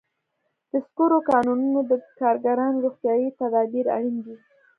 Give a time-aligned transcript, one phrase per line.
[0.71, 4.35] د سکرو کانونو ته د کارګرانو روغتیايي تدابیر اړین دي.